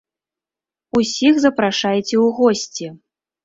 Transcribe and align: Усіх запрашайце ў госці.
Усіх 1.01 1.33
запрашайце 1.45 2.03
ў 2.03 2.27
госці. 2.41 2.93